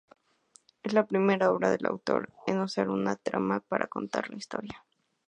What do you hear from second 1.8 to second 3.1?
autor en usar